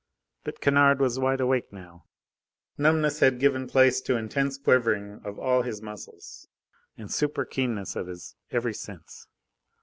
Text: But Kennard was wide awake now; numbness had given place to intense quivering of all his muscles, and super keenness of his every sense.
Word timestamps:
But 0.43 0.61
Kennard 0.61 0.99
was 0.99 1.19
wide 1.19 1.41
awake 1.41 1.71
now; 1.71 2.05
numbness 2.75 3.19
had 3.19 3.39
given 3.39 3.67
place 3.67 4.01
to 4.01 4.17
intense 4.17 4.57
quivering 4.57 5.21
of 5.23 5.37
all 5.37 5.61
his 5.61 5.79
muscles, 5.79 6.47
and 6.97 7.11
super 7.11 7.45
keenness 7.45 7.95
of 7.95 8.07
his 8.07 8.35
every 8.49 8.73
sense. 8.73 9.27